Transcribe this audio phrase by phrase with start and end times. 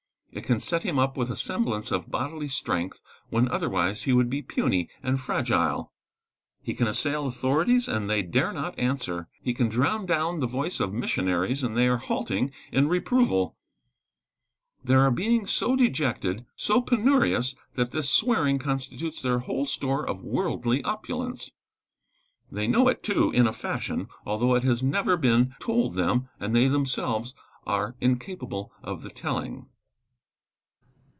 [0.33, 4.29] It can set him up with a semblance of bodily strength, when otherwise he would
[4.29, 5.91] be puny and fragile.
[6.63, 9.27] He can assail authorities, and they dare not answer.
[9.41, 13.57] He can drown down the voice of missionaries, and they are halting in reproval.
[14.81, 20.23] There are beings so dejected so penurious that this swearing constitutes their whole store of
[20.23, 21.51] worldly opulence.
[22.49, 26.55] They know it too, in a fashion, although it has never been told them and
[26.55, 27.33] they themselves
[27.67, 29.67] are incapable of the telling.